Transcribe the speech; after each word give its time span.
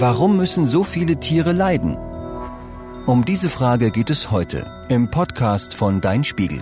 Warum 0.00 0.36
müssen 0.36 0.68
so 0.68 0.84
viele 0.84 1.18
Tiere 1.18 1.50
leiden? 1.50 1.96
Um 3.06 3.24
diese 3.24 3.50
Frage 3.50 3.90
geht 3.90 4.10
es 4.10 4.30
heute 4.30 4.86
im 4.88 5.10
Podcast 5.10 5.74
von 5.74 6.00
Dein 6.00 6.22
Spiegel. 6.22 6.60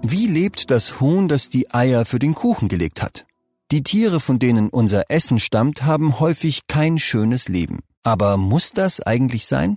Wie 0.00 0.28
lebt 0.28 0.70
das 0.70 0.98
Huhn, 0.98 1.28
das 1.28 1.50
die 1.50 1.74
Eier 1.74 2.06
für 2.06 2.18
den 2.18 2.34
Kuchen 2.34 2.68
gelegt 2.68 3.02
hat? 3.02 3.26
Die 3.70 3.82
Tiere, 3.82 4.18
von 4.18 4.38
denen 4.38 4.70
unser 4.70 5.10
Essen 5.10 5.38
stammt, 5.38 5.82
haben 5.82 6.20
häufig 6.20 6.66
kein 6.68 6.98
schönes 6.98 7.50
Leben. 7.50 7.80
Aber 8.02 8.38
muss 8.38 8.70
das 8.72 9.00
eigentlich 9.00 9.46
sein? 9.46 9.76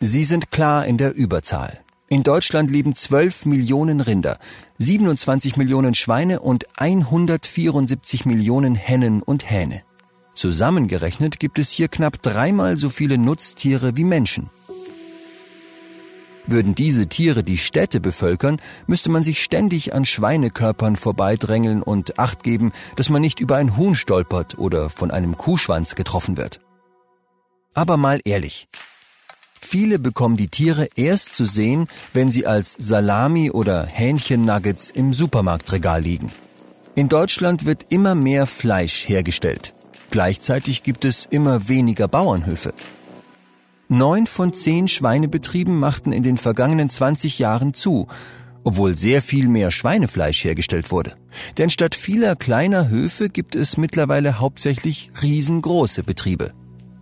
Sie 0.00 0.24
sind 0.24 0.50
klar 0.50 0.84
in 0.84 0.98
der 0.98 1.14
Überzahl. 1.14 1.81
In 2.12 2.22
Deutschland 2.22 2.70
leben 2.70 2.94
12 2.94 3.46
Millionen 3.46 4.02
Rinder, 4.02 4.38
27 4.76 5.56
Millionen 5.56 5.94
Schweine 5.94 6.40
und 6.40 6.66
174 6.78 8.26
Millionen 8.26 8.74
Hennen 8.74 9.22
und 9.22 9.50
Hähne. 9.50 9.80
Zusammengerechnet 10.34 11.40
gibt 11.40 11.58
es 11.58 11.70
hier 11.70 11.88
knapp 11.88 12.20
dreimal 12.20 12.76
so 12.76 12.90
viele 12.90 13.16
Nutztiere 13.16 13.96
wie 13.96 14.04
Menschen. 14.04 14.50
Würden 16.46 16.74
diese 16.74 17.06
Tiere 17.06 17.42
die 17.44 17.56
Städte 17.56 17.98
bevölkern, 17.98 18.60
müsste 18.86 19.10
man 19.10 19.24
sich 19.24 19.42
ständig 19.42 19.94
an 19.94 20.04
Schweinekörpern 20.04 20.96
vorbeidrängeln 20.96 21.82
und 21.82 22.18
Acht 22.18 22.42
geben, 22.42 22.72
dass 22.94 23.08
man 23.08 23.22
nicht 23.22 23.40
über 23.40 23.56
ein 23.56 23.78
Huhn 23.78 23.94
stolpert 23.94 24.58
oder 24.58 24.90
von 24.90 25.10
einem 25.10 25.38
Kuhschwanz 25.38 25.94
getroffen 25.94 26.36
wird. 26.36 26.60
Aber 27.72 27.96
mal 27.96 28.20
ehrlich, 28.26 28.68
Viele 29.64 29.98
bekommen 29.98 30.36
die 30.36 30.48
Tiere 30.48 30.88
erst 30.96 31.36
zu 31.36 31.44
sehen, 31.44 31.86
wenn 32.12 32.30
sie 32.30 32.46
als 32.46 32.76
Salami 32.78 33.50
oder 33.50 33.86
Hähnchennuggets 33.86 34.90
im 34.90 35.14
Supermarktregal 35.14 36.02
liegen. 36.02 36.30
In 36.94 37.08
Deutschland 37.08 37.64
wird 37.64 37.86
immer 37.88 38.14
mehr 38.14 38.46
Fleisch 38.46 39.08
hergestellt. 39.08 39.72
Gleichzeitig 40.10 40.82
gibt 40.82 41.06
es 41.06 41.26
immer 41.30 41.68
weniger 41.68 42.06
Bauernhöfe. 42.06 42.74
Neun 43.88 44.26
von 44.26 44.52
zehn 44.52 44.88
Schweinebetrieben 44.88 45.78
machten 45.78 46.12
in 46.12 46.22
den 46.22 46.36
vergangenen 46.36 46.90
20 46.90 47.38
Jahren 47.38 47.72
zu, 47.72 48.08
obwohl 48.64 48.96
sehr 48.96 49.22
viel 49.22 49.48
mehr 49.48 49.70
Schweinefleisch 49.70 50.44
hergestellt 50.44 50.90
wurde. 50.90 51.14
Denn 51.56 51.70
statt 51.70 51.94
vieler 51.94 52.36
kleiner 52.36 52.88
Höfe 52.88 53.30
gibt 53.30 53.54
es 53.54 53.76
mittlerweile 53.76 54.38
hauptsächlich 54.38 55.10
riesengroße 55.22 56.02
Betriebe. 56.02 56.52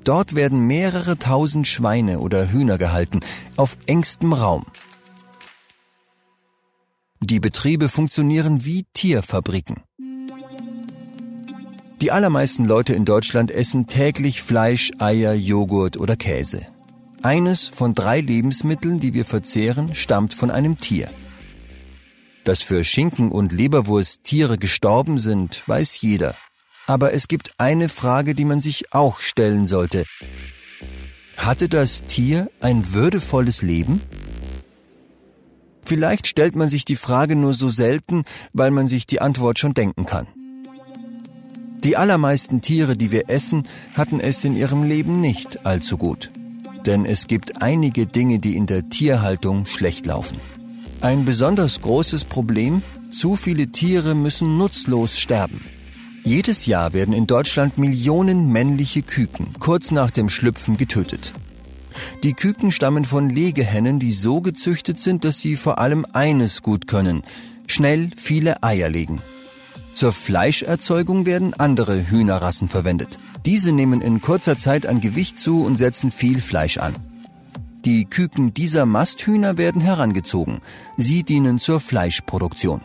Dort 0.04 0.34
werden 0.34 0.66
mehrere 0.66 1.18
tausend 1.18 1.66
Schweine 1.66 2.20
oder 2.20 2.50
Hühner 2.50 2.78
gehalten, 2.78 3.20
auf 3.56 3.76
engstem 3.86 4.32
Raum. 4.32 4.64
Die 7.20 7.40
Betriebe 7.40 7.88
funktionieren 7.88 8.64
wie 8.64 8.86
Tierfabriken. 8.94 9.82
Die 12.00 12.10
allermeisten 12.10 12.64
Leute 12.64 12.94
in 12.94 13.04
Deutschland 13.04 13.50
essen 13.50 13.86
täglich 13.86 14.40
Fleisch, 14.40 14.90
Eier, 14.98 15.34
Joghurt 15.34 15.98
oder 15.98 16.16
Käse. 16.16 16.66
Eines 17.22 17.68
von 17.68 17.94
drei 17.94 18.22
Lebensmitteln, 18.22 19.00
die 19.00 19.12
wir 19.12 19.26
verzehren, 19.26 19.94
stammt 19.94 20.32
von 20.32 20.50
einem 20.50 20.80
Tier. 20.80 21.10
Dass 22.44 22.62
für 22.62 22.84
Schinken 22.84 23.30
und 23.30 23.52
Leberwurst 23.52 24.24
Tiere 24.24 24.56
gestorben 24.56 25.18
sind, 25.18 25.62
weiß 25.68 26.00
jeder. 26.00 26.34
Aber 26.91 27.12
es 27.12 27.28
gibt 27.28 27.52
eine 27.56 27.88
Frage, 27.88 28.34
die 28.34 28.44
man 28.44 28.58
sich 28.58 28.92
auch 28.92 29.20
stellen 29.20 29.64
sollte. 29.64 30.06
Hatte 31.36 31.69
das 31.69 32.02
Tier 32.02 32.50
ein 32.60 32.92
würdevolles 32.92 33.62
Leben? 33.62 34.00
Vielleicht 35.84 36.27
stellt 36.27 36.56
man 36.56 36.68
sich 36.68 36.84
die 36.84 36.96
Frage 36.96 37.36
nur 37.36 37.55
so 37.55 37.68
selten, 37.68 38.24
weil 38.52 38.72
man 38.72 38.88
sich 38.88 39.06
die 39.06 39.20
Antwort 39.20 39.61
schon 39.61 39.72
denken 39.72 40.05
kann. 40.05 40.27
Die 41.84 41.96
allermeisten 41.96 42.61
Tiere, 42.61 42.96
die 42.96 43.12
wir 43.12 43.30
essen, 43.30 43.68
hatten 43.94 44.18
es 44.18 44.44
in 44.44 44.56
ihrem 44.56 44.83
Leben 44.83 45.20
nicht 45.20 45.64
allzu 45.64 45.96
gut. 45.96 46.33
Denn 46.86 47.05
es 47.05 47.28
gibt 47.28 47.62
einige 47.62 48.07
Dinge, 48.08 48.40
die 48.40 48.57
in 48.57 48.67
der 48.67 48.89
Tierhaltung 48.89 49.64
schlecht 49.64 50.07
laufen. 50.07 50.40
Ein 51.01 51.24
besonders 51.24 51.83
großes 51.83 52.24
Problem, 52.24 52.83
zu 53.12 53.36
viele 53.36 53.68
Tiere 53.68 54.17
müssen 54.17 54.58
nutzlos 54.58 55.17
sterben. 55.17 55.61
Jedes 56.25 56.67
Jahr 56.67 56.92
werden 56.92 57.14
in 57.14 57.27
Deutschland 57.27 57.79
Millionen 57.79 58.53
männliche 58.53 59.03
Küken 59.03 59.55
kurz 59.58 59.91
nach 59.91 60.11
dem 60.11 60.29
Schlüpfen 60.29 60.77
getötet. 60.77 61.33
Die 62.23 62.35
Küken 62.35 62.70
stammen 62.70 63.05
von 63.05 63.31
Legehennen, 63.31 63.98
die 63.98 64.13
so 64.13 64.41
gezüchtet 64.41 65.01
sind, 65.01 65.25
dass 65.25 65.41
sie 65.41 65.57
vor 65.57 65.79
allem 65.79 66.07
eines 66.13 66.63
gut 66.63 66.86
können, 66.86 67.23
schnell 67.67 68.11
viele 68.17 68.63
Eier 68.63 68.89
legen. 68.89 69.20
Zur 69.95 70.13
Fleischerzeugung 70.13 71.27
werden 71.27 71.55
andere 71.55 72.08
Hühnerrassen 72.08 72.69
verwendet. 72.69 73.19
Diese 73.45 73.73
nehmen 73.73 74.01
in 74.01 74.20
kurzer 74.20 74.57
Zeit 74.57 74.87
an 74.87 75.01
Gewicht 75.01 75.39
zu 75.39 75.64
und 75.64 75.79
setzen 75.79 76.11
viel 76.11 76.41
Fleisch 76.41 76.79
an. 76.79 76.95
Die 77.85 78.05
Küken 78.05 78.52
dieser 78.52 78.85
Masthühner 78.85 79.57
werden 79.57 79.81
herangezogen. 79.81 80.61
Sie 80.97 81.23
dienen 81.23 81.58
zur 81.58 81.81
Fleischproduktion. 81.81 82.83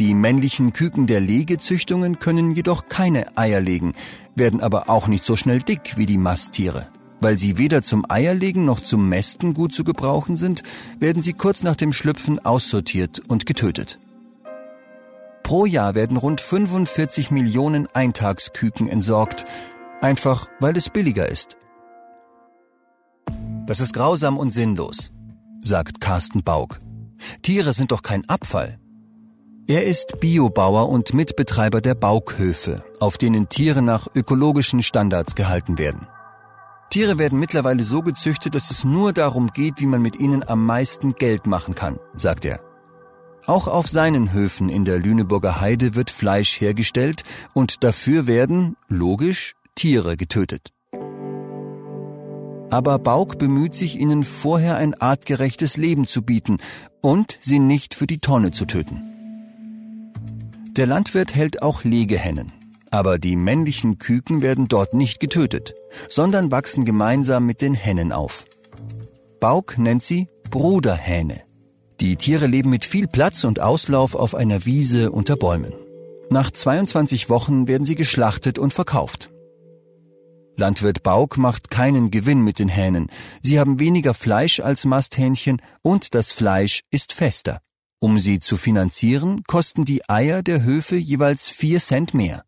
Die 0.00 0.14
männlichen 0.14 0.72
Küken 0.72 1.06
der 1.06 1.20
Legezüchtungen 1.20 2.18
können 2.18 2.52
jedoch 2.52 2.86
keine 2.86 3.36
Eier 3.36 3.60
legen, 3.60 3.92
werden 4.34 4.62
aber 4.62 4.88
auch 4.88 5.08
nicht 5.08 5.26
so 5.26 5.36
schnell 5.36 5.58
dick 5.58 5.98
wie 5.98 6.06
die 6.06 6.16
Masttiere. 6.16 6.88
Weil 7.20 7.36
sie 7.36 7.58
weder 7.58 7.82
zum 7.82 8.10
Eierlegen 8.10 8.64
noch 8.64 8.80
zum 8.80 9.10
Mästen 9.10 9.52
gut 9.52 9.74
zu 9.74 9.84
gebrauchen 9.84 10.38
sind, 10.38 10.62
werden 10.98 11.20
sie 11.20 11.34
kurz 11.34 11.62
nach 11.62 11.76
dem 11.76 11.92
Schlüpfen 11.92 12.38
aussortiert 12.38 13.20
und 13.28 13.44
getötet. 13.44 13.98
Pro 15.42 15.66
Jahr 15.66 15.94
werden 15.94 16.16
rund 16.16 16.40
45 16.40 17.30
Millionen 17.30 17.86
Eintagsküken 17.88 18.88
entsorgt, 18.88 19.44
einfach 20.00 20.48
weil 20.60 20.78
es 20.78 20.88
billiger 20.88 21.28
ist. 21.28 21.58
Das 23.66 23.80
ist 23.80 23.92
grausam 23.92 24.38
und 24.38 24.48
sinnlos, 24.48 25.12
sagt 25.62 26.00
Carsten 26.00 26.42
Baug. 26.42 26.80
Tiere 27.42 27.74
sind 27.74 27.92
doch 27.92 28.00
kein 28.00 28.26
Abfall. 28.30 28.80
Er 29.70 29.86
ist 29.86 30.18
Biobauer 30.18 30.88
und 30.88 31.14
Mitbetreiber 31.14 31.80
der 31.80 31.94
Baughöfe, 31.94 32.82
auf 32.98 33.18
denen 33.18 33.48
Tiere 33.48 33.82
nach 33.82 34.08
ökologischen 34.16 34.82
Standards 34.82 35.36
gehalten 35.36 35.78
werden. 35.78 36.08
Tiere 36.90 37.18
werden 37.18 37.38
mittlerweile 37.38 37.84
so 37.84 38.02
gezüchtet, 38.02 38.56
dass 38.56 38.72
es 38.72 38.82
nur 38.82 39.12
darum 39.12 39.52
geht, 39.52 39.74
wie 39.78 39.86
man 39.86 40.02
mit 40.02 40.18
ihnen 40.18 40.42
am 40.42 40.66
meisten 40.66 41.12
Geld 41.12 41.46
machen 41.46 41.76
kann, 41.76 42.00
sagt 42.16 42.46
er. 42.46 42.58
Auch 43.46 43.68
auf 43.68 43.86
seinen 43.86 44.32
Höfen 44.32 44.70
in 44.70 44.84
der 44.84 44.98
Lüneburger 44.98 45.60
Heide 45.60 45.94
wird 45.94 46.10
Fleisch 46.10 46.60
hergestellt 46.60 47.22
und 47.54 47.84
dafür 47.84 48.26
werden, 48.26 48.76
logisch, 48.88 49.54
Tiere 49.76 50.16
getötet. 50.16 50.72
Aber 52.70 52.98
Bauk 52.98 53.38
bemüht 53.38 53.76
sich, 53.76 54.00
ihnen 54.00 54.24
vorher 54.24 54.78
ein 54.78 55.00
artgerechtes 55.00 55.76
Leben 55.76 56.08
zu 56.08 56.22
bieten 56.22 56.56
und 57.00 57.38
sie 57.40 57.60
nicht 57.60 57.94
für 57.94 58.08
die 58.08 58.18
Tonne 58.18 58.50
zu 58.50 58.64
töten. 58.64 59.09
Der 60.76 60.86
Landwirt 60.86 61.34
hält 61.34 61.62
auch 61.62 61.84
Legehennen. 61.84 62.52
Aber 62.92 63.18
die 63.18 63.36
männlichen 63.36 63.98
Küken 63.98 64.42
werden 64.42 64.68
dort 64.68 64.94
nicht 64.94 65.20
getötet, 65.20 65.74
sondern 66.08 66.50
wachsen 66.50 66.84
gemeinsam 66.84 67.46
mit 67.46 67.60
den 67.60 67.74
Hennen 67.74 68.12
auf. 68.12 68.44
Bauk 69.40 69.78
nennt 69.78 70.02
sie 70.02 70.28
Bruderhähne. 70.50 71.42
Die 72.00 72.16
Tiere 72.16 72.46
leben 72.46 72.70
mit 72.70 72.84
viel 72.84 73.06
Platz 73.06 73.44
und 73.44 73.60
Auslauf 73.60 74.14
auf 74.14 74.34
einer 74.34 74.64
Wiese 74.64 75.12
unter 75.12 75.36
Bäumen. 75.36 75.72
Nach 76.30 76.50
22 76.50 77.28
Wochen 77.28 77.68
werden 77.68 77.86
sie 77.86 77.96
geschlachtet 77.96 78.58
und 78.58 78.72
verkauft. 78.72 79.30
Landwirt 80.56 81.02
Bauk 81.02 81.36
macht 81.36 81.70
keinen 81.70 82.10
Gewinn 82.10 82.42
mit 82.42 82.58
den 82.58 82.68
Hähnen. 82.68 83.08
Sie 83.42 83.58
haben 83.58 83.78
weniger 83.78 84.14
Fleisch 84.14 84.60
als 84.60 84.84
Masthähnchen 84.84 85.60
und 85.82 86.14
das 86.14 86.32
Fleisch 86.32 86.82
ist 86.90 87.12
fester. 87.12 87.60
Um 88.02 88.18
sie 88.18 88.40
zu 88.40 88.56
finanzieren, 88.56 89.42
kosten 89.46 89.84
die 89.84 90.08
Eier 90.08 90.42
der 90.42 90.62
Höfe 90.62 90.96
jeweils 90.96 91.50
vier 91.50 91.80
Cent 91.80 92.14
mehr. 92.14 92.44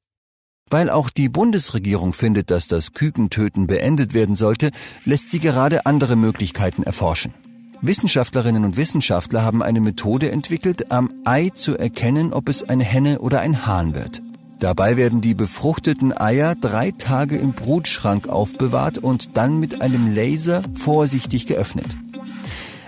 Weil 0.71 0.89
auch 0.89 1.11
die 1.11 1.29
Bundesregierung 1.29 2.15
findet, 2.15 2.51
dass 2.51 2.69
das 2.69 2.95
Kükentöten 2.95 3.67
beendet 3.67 4.15
werden 4.15 4.35
sollte, 4.35 4.71
lässt 5.05 5.29
sie 5.29 5.41
gerade 5.41 5.85
andere 5.85 6.17
Möglichkeiten 6.17 6.85
erforschen. 6.85 7.35
Wissenschaftlerinnen 7.83 8.65
und 8.65 8.79
Wissenschaftler 8.79 9.43
haben 9.43 9.63
eine 9.63 9.83
Methode 9.83 10.31
entwickelt, 10.31 10.91
am 10.91 11.13
Ei 11.27 11.51
zu 11.51 11.77
erkennen, 11.77 12.33
ob 12.33 12.49
es 12.49 12.63
eine 12.63 12.85
Henne 12.85 13.19
oder 13.19 13.41
ein 13.41 13.67
Hahn 13.67 13.95
wird. 13.95 14.23
Dabei 14.59 14.97
werden 14.97 15.21
die 15.21 15.35
befruchteten 15.35 16.17
Eier 16.17 16.55
drei 16.55 16.93
Tage 16.93 17.37
im 17.37 17.53
Brutschrank 17.53 18.27
aufbewahrt 18.27 18.97
und 18.97 19.37
dann 19.37 19.61
mit 19.61 19.83
einem 19.83 20.15
Laser 20.15 20.63
vorsichtig 20.73 21.47
geöffnet. 21.47 21.95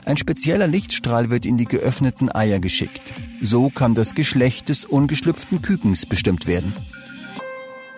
Ein 0.04 0.16
spezieller 0.16 0.66
Lichtstrahl 0.66 1.30
wird 1.30 1.46
in 1.46 1.56
die 1.56 1.64
geöffneten 1.64 2.30
Eier 2.30 2.58
geschickt. 2.58 3.14
So 3.40 3.70
kann 3.70 3.94
das 3.94 4.14
Geschlecht 4.14 4.68
des 4.68 4.84
ungeschlüpften 4.84 5.62
Kükens 5.62 6.04
bestimmt 6.06 6.46
werden. 6.46 6.74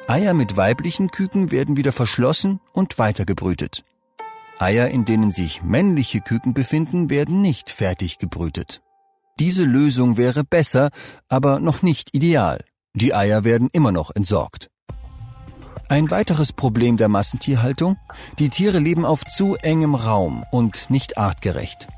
Eier 0.07 0.35
mit 0.35 0.57
weiblichen 0.57 1.11
Küken 1.11 1.51
werden 1.51 1.77
wieder 1.77 1.93
verschlossen 1.93 2.61
und 2.73 2.99
weitergebrütet. 2.99 3.83
Eier, 4.59 4.89
in 4.89 5.05
denen 5.05 5.33
sich 5.33 5.63
männliche 5.63 6.21
Küken 6.21 6.55
befinden, 6.55 7.11
werden 7.11 7.41
nicht 7.41 7.71
fertig 7.71 8.19
gebrütet. 8.19 8.83
Diese 9.41 9.65
Lösung 9.65 10.17
wäre 10.17 10.45
besser, 10.45 10.91
aber 11.29 11.59
noch 11.59 11.83
nicht 11.83 12.15
ideal. 12.15 12.65
Die 12.95 13.15
Eier 13.15 13.45
werden 13.45 13.69
immer 13.73 13.93
noch 13.93 14.15
entsorgt. 14.15 14.71
Ein 15.89 16.11
weiteres 16.11 16.53
Problem 16.53 16.97
der 16.97 17.09
Massentierhaltung? 17.09 17.97
Die 18.39 18.49
Tiere 18.49 18.79
leben 18.79 19.05
auf 19.05 19.25
zu 19.25 19.57
engem 19.57 19.95
Raum 19.95 20.45
und 20.51 20.89
nicht 20.89 21.19
artgerecht. 21.19 21.89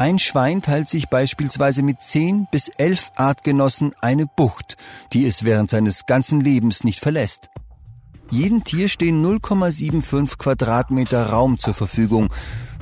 Ein 0.00 0.18
Schwein 0.18 0.62
teilt 0.62 0.88
sich 0.88 1.10
beispielsweise 1.10 1.82
mit 1.82 2.00
10 2.00 2.46
bis 2.50 2.68
11 2.68 3.12
Artgenossen 3.16 3.92
eine 4.00 4.24
Bucht, 4.24 4.78
die 5.12 5.26
es 5.26 5.44
während 5.44 5.68
seines 5.68 6.06
ganzen 6.06 6.40
Lebens 6.40 6.84
nicht 6.84 7.00
verlässt. 7.00 7.50
Jedem 8.30 8.64
Tier 8.64 8.88
stehen 8.88 9.22
0,75 9.22 10.38
Quadratmeter 10.38 11.26
Raum 11.26 11.58
zur 11.58 11.74
Verfügung. 11.74 12.32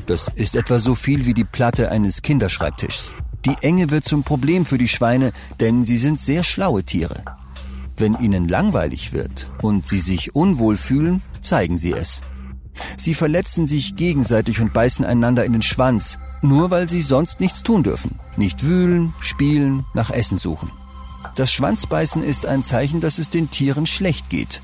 Das 0.06 0.30
ist 0.36 0.54
etwa 0.54 0.78
so 0.78 0.94
viel 0.94 1.26
wie 1.26 1.34
die 1.34 1.42
Platte 1.42 1.90
eines 1.90 2.22
Kinderschreibtischs. 2.22 3.14
Die 3.44 3.56
Enge 3.62 3.90
wird 3.90 4.04
zum 4.04 4.22
Problem 4.22 4.64
für 4.64 4.78
die 4.78 4.86
Schweine, 4.86 5.32
denn 5.58 5.84
sie 5.84 5.96
sind 5.96 6.20
sehr 6.20 6.44
schlaue 6.44 6.84
Tiere. 6.84 7.24
Wenn 7.96 8.14
ihnen 8.20 8.46
langweilig 8.46 9.12
wird 9.12 9.50
und 9.60 9.88
sie 9.88 9.98
sich 9.98 10.36
unwohl 10.36 10.76
fühlen, 10.76 11.22
zeigen 11.40 11.78
sie 11.78 11.94
es. 11.94 12.20
Sie 12.96 13.14
verletzen 13.14 13.66
sich 13.66 13.96
gegenseitig 13.96 14.60
und 14.60 14.72
beißen 14.72 15.04
einander 15.04 15.44
in 15.44 15.52
den 15.52 15.62
Schwanz, 15.62 16.16
nur 16.42 16.70
weil 16.70 16.88
sie 16.88 17.02
sonst 17.02 17.40
nichts 17.40 17.62
tun 17.62 17.82
dürfen. 17.82 18.18
Nicht 18.36 18.64
wühlen, 18.64 19.14
spielen, 19.20 19.84
nach 19.94 20.10
Essen 20.10 20.38
suchen. 20.38 20.70
Das 21.34 21.50
Schwanzbeißen 21.50 22.22
ist 22.22 22.46
ein 22.46 22.64
Zeichen, 22.64 23.00
dass 23.00 23.18
es 23.18 23.30
den 23.30 23.50
Tieren 23.50 23.86
schlecht 23.86 24.30
geht. 24.30 24.62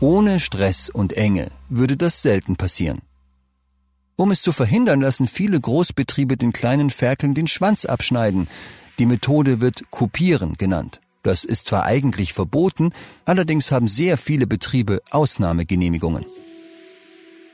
Ohne 0.00 0.40
Stress 0.40 0.88
und 0.88 1.12
Enge 1.12 1.50
würde 1.68 1.96
das 1.96 2.22
selten 2.22 2.56
passieren. 2.56 3.00
Um 4.16 4.30
es 4.30 4.42
zu 4.42 4.52
verhindern, 4.52 5.00
lassen 5.00 5.28
viele 5.28 5.60
Großbetriebe 5.60 6.36
den 6.36 6.52
kleinen 6.52 6.90
Ferkeln 6.90 7.34
den 7.34 7.46
Schwanz 7.46 7.84
abschneiden. 7.84 8.48
Die 8.98 9.06
Methode 9.06 9.60
wird 9.60 9.90
Kopieren 9.90 10.54
genannt. 10.54 11.00
Das 11.22 11.44
ist 11.44 11.66
zwar 11.66 11.84
eigentlich 11.84 12.32
verboten, 12.32 12.92
allerdings 13.24 13.70
haben 13.70 13.86
sehr 13.86 14.18
viele 14.18 14.46
Betriebe 14.46 15.02
Ausnahmegenehmigungen. 15.10 16.24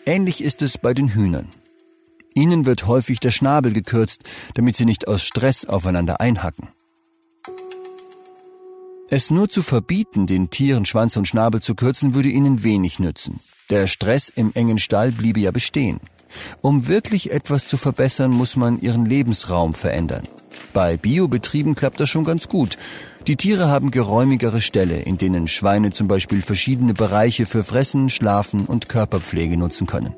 Ähnlich 0.07 0.43
ist 0.43 0.63
es 0.63 0.79
bei 0.79 0.95
den 0.95 1.09
Hühnern. 1.09 1.49
Ihnen 2.35 2.67
wird 2.67 2.87
häufig 2.87 3.21
der 3.21 3.31
Schnabel 3.31 3.73
gekürzt, 3.73 4.23
damit 4.55 4.77
sie 4.77 4.85
nicht 4.85 5.07
aus 5.07 5.23
Stress 5.23 5.65
aufeinander 5.65 6.21
einhacken. 6.21 6.69
Es 9.09 9.31
nur 9.31 9.49
zu 9.49 9.63
verbieten, 9.63 10.27
den 10.27 10.51
Tieren 10.51 10.85
Schwanz 10.85 11.17
und 11.17 11.29
Schnabel 11.29 11.61
zu 11.61 11.77
kürzen, 11.77 12.15
würde 12.15 12.31
ihnen 12.31 12.65
wenig 12.65 12.99
nützen. 12.99 13.39
Der 13.71 13.87
Stress 13.87 14.29
im 14.29 14.53
engen 14.55 14.79
Stall 14.79 15.13
bliebe 15.13 15.41
ja 15.41 15.53
bestehen. 15.53 16.01
Um 16.61 16.89
wirklich 16.89 17.31
etwas 17.31 17.67
zu 17.69 17.77
verbessern, 17.77 18.33
muss 18.33 18.57
man 18.57 18.81
ihren 18.81 19.07
Lebensraum 19.07 19.73
verändern. 19.73 20.25
Bei 20.73 20.97
Biobetrieben 20.97 21.77
klappt 21.77 22.01
das 22.01 22.09
schon 22.09 22.25
ganz 22.25 22.49
gut. 22.49 22.77
Die 23.29 23.37
Tiere 23.37 23.69
haben 23.69 23.93
geräumigere 23.93 24.61
Ställe, 24.61 25.01
in 25.01 25.19
denen 25.19 25.47
Schweine 25.47 25.93
zum 25.93 26.09
Beispiel 26.09 26.43
verschiedene 26.43 26.95
Bereiche 26.95 27.47
für 27.47 27.63
Fressen, 27.63 28.09
Schlafen 28.09 28.67
und 28.67 28.89
Körperpflege 28.89 29.57
nutzen 29.57 29.87
können. 29.87 30.15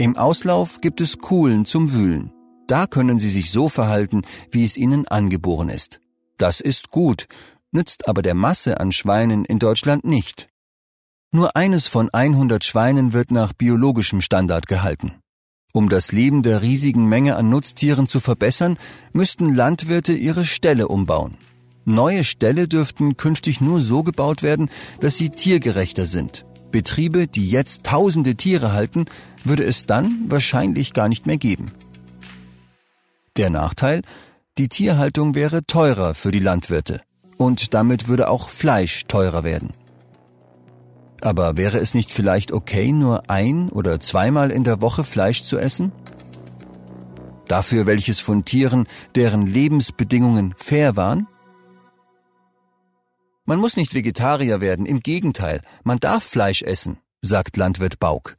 Im 0.00 0.16
Auslauf 0.16 0.80
gibt 0.80 1.00
es 1.00 1.18
Kuhlen 1.18 1.64
zum 1.64 1.92
Wühlen. 1.92 2.32
Da 2.68 2.86
können 2.86 3.18
sie 3.18 3.30
sich 3.30 3.50
so 3.50 3.68
verhalten, 3.68 4.22
wie 4.52 4.64
es 4.64 4.76
ihnen 4.76 5.08
angeboren 5.08 5.68
ist. 5.68 6.00
Das 6.36 6.60
ist 6.60 6.90
gut, 6.90 7.26
nützt 7.72 8.06
aber 8.06 8.22
der 8.22 8.34
Masse 8.34 8.78
an 8.78 8.92
Schweinen 8.92 9.44
in 9.44 9.58
Deutschland 9.58 10.04
nicht. 10.04 10.50
Nur 11.32 11.56
eines 11.56 11.88
von 11.88 12.10
100 12.10 12.62
Schweinen 12.62 13.12
wird 13.12 13.32
nach 13.32 13.52
biologischem 13.52 14.20
Standard 14.20 14.68
gehalten. 14.68 15.14
Um 15.72 15.88
das 15.88 16.12
Leben 16.12 16.44
der 16.44 16.62
riesigen 16.62 17.06
Menge 17.06 17.34
an 17.34 17.50
Nutztieren 17.50 18.08
zu 18.08 18.20
verbessern, 18.20 18.78
müssten 19.12 19.52
Landwirte 19.52 20.12
ihre 20.12 20.44
Ställe 20.44 20.86
umbauen. 20.86 21.36
Neue 21.84 22.22
Ställe 22.22 22.68
dürften 22.68 23.16
künftig 23.16 23.60
nur 23.60 23.80
so 23.80 24.04
gebaut 24.04 24.44
werden, 24.44 24.70
dass 25.00 25.16
sie 25.16 25.30
tiergerechter 25.30 26.06
sind. 26.06 26.44
Betriebe, 26.70 27.26
die 27.26 27.48
jetzt 27.48 27.84
tausende 27.84 28.34
Tiere 28.34 28.72
halten, 28.72 29.06
würde 29.44 29.64
es 29.64 29.86
dann 29.86 30.24
wahrscheinlich 30.28 30.92
gar 30.92 31.08
nicht 31.08 31.26
mehr 31.26 31.38
geben. 31.38 31.66
Der 33.36 33.50
Nachteil? 33.50 34.02
Die 34.58 34.68
Tierhaltung 34.68 35.34
wäre 35.34 35.64
teurer 35.64 36.14
für 36.14 36.32
die 36.32 36.40
Landwirte. 36.40 37.00
Und 37.36 37.72
damit 37.74 38.08
würde 38.08 38.28
auch 38.28 38.48
Fleisch 38.48 39.04
teurer 39.06 39.44
werden. 39.44 39.70
Aber 41.20 41.56
wäre 41.56 41.78
es 41.78 41.94
nicht 41.94 42.10
vielleicht 42.10 42.52
okay, 42.52 42.92
nur 42.92 43.30
ein 43.30 43.70
oder 43.70 44.00
zweimal 44.00 44.50
in 44.50 44.64
der 44.64 44.80
Woche 44.80 45.04
Fleisch 45.04 45.44
zu 45.44 45.58
essen? 45.58 45.92
Dafür 47.46 47.86
welches 47.86 48.20
von 48.20 48.44
Tieren, 48.44 48.86
deren 49.14 49.46
Lebensbedingungen 49.46 50.54
fair 50.56 50.96
waren? 50.96 51.26
Man 53.48 53.60
muss 53.60 53.78
nicht 53.78 53.94
Vegetarier 53.94 54.60
werden, 54.60 54.84
im 54.84 55.00
Gegenteil, 55.00 55.62
man 55.82 55.98
darf 55.98 56.22
Fleisch 56.22 56.60
essen, 56.60 56.98
sagt 57.22 57.56
Landwirt 57.56 57.98
Bauk. 57.98 58.36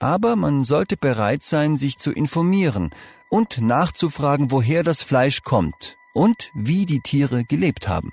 Aber 0.00 0.34
man 0.34 0.64
sollte 0.64 0.96
bereit 0.96 1.42
sein, 1.42 1.76
sich 1.76 1.98
zu 1.98 2.10
informieren 2.10 2.88
und 3.28 3.60
nachzufragen, 3.60 4.50
woher 4.50 4.82
das 4.82 5.02
Fleisch 5.02 5.42
kommt 5.42 5.96
und 6.14 6.50
wie 6.54 6.86
die 6.86 7.00
Tiere 7.00 7.44
gelebt 7.44 7.86
haben. 7.86 8.12